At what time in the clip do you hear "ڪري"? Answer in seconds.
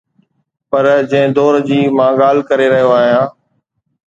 2.49-2.65